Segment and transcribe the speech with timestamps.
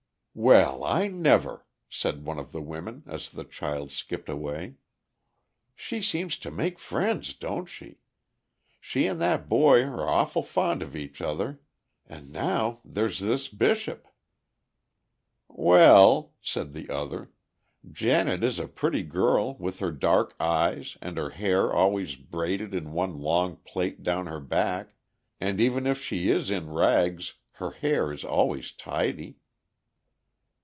[0.33, 4.75] "Well, I never!" said one of the women, as the child skipped away.
[5.75, 7.97] "She seems to make friends, don't she?
[8.79, 11.59] She and that boy are awful fond of each other;
[12.07, 14.07] and now there 's this Bishop!"
[15.49, 17.33] "Well," said the other,
[17.91, 22.93] "Janet is a pretty girl, with her dark eyes, and her hair always braided in
[22.93, 28.23] one long plait down her back—and even if she is in rags, her hair is
[28.23, 29.37] always tidy."